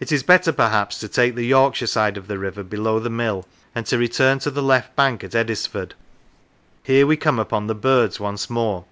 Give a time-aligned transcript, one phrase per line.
[0.00, 3.46] It is better, perhaps, to take the Yorkshire side of the river below the mill,
[3.72, 5.94] and to return to the left bank at Eddisford.
[6.82, 8.84] Here we come upon the birds once more.